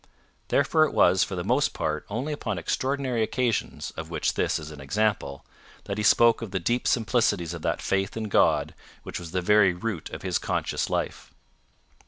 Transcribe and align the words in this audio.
Therefore 0.47 0.83
it 0.85 0.95
was 0.95 1.23
for 1.23 1.35
the 1.35 1.43
most 1.43 1.73
part 1.75 2.07
only 2.09 2.33
upon 2.33 2.57
extraordinary 2.57 3.21
occasions, 3.21 3.91
of 3.91 4.09
which 4.09 4.33
this 4.33 4.57
is 4.57 4.71
an 4.71 4.81
example, 4.81 5.45
that 5.83 5.99
he 5.99 6.03
spoke 6.03 6.41
of 6.41 6.49
the 6.49 6.59
deep 6.59 6.87
simplicities 6.87 7.53
of 7.53 7.61
that 7.61 7.83
faith 7.83 8.17
in 8.17 8.23
God 8.23 8.73
which 9.03 9.19
was 9.19 9.29
the 9.29 9.41
very 9.43 9.75
root 9.75 10.09
of 10.09 10.23
his 10.23 10.39
conscious 10.39 10.89
life. 10.89 11.35